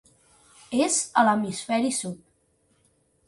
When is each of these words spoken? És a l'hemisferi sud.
És 0.85 0.97
a 1.21 1.25
l'hemisferi 1.27 1.93
sud. 1.99 2.17